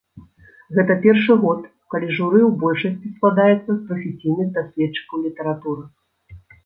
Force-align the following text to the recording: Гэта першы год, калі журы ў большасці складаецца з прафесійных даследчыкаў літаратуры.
Гэта 0.75 0.93
першы 1.03 1.35
год, 1.43 1.59
калі 1.93 2.09
журы 2.19 2.39
ў 2.45 2.51
большасці 2.63 3.11
складаецца 3.17 3.67
з 3.73 3.77
прафесійных 3.91 4.47
даследчыкаў 4.57 5.17
літаратуры. 5.27 5.83